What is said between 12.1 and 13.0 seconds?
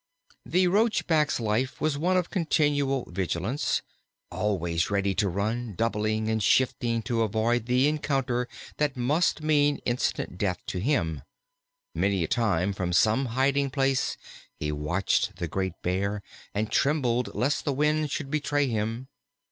a time from